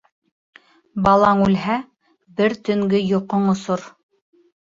[1.07, 1.75] Балаң үлһә,
[2.39, 3.85] бер төнгө йоҡоң осор